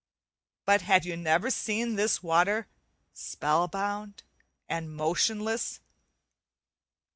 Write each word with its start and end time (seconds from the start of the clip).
But 0.65 0.81
have 0.81 1.05
you 1.05 1.15
never 1.15 1.51
seen 1.51 1.93
this 1.93 2.23
water 2.23 2.65
spell 3.13 3.67
bound 3.67 4.23
and 4.67 4.91
motionless? 4.91 5.79